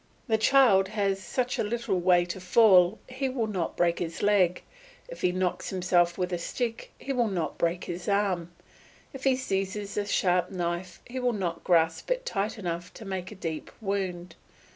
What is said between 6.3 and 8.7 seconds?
a stick he will not break his arm;